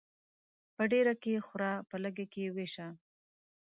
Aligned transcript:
په 0.75 0.83
ډيري 0.91 1.13
کې 1.23 1.33
خوره، 1.45 1.71
په 1.89 1.95
لږي 2.03 2.25
کې 2.33 2.43
ويشه. 2.55 2.87